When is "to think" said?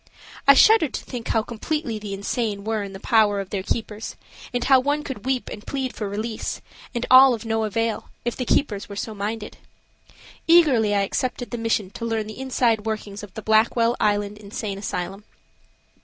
0.95-1.27